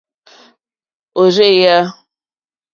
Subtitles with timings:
[1.19, 1.77] Òrzèèyá.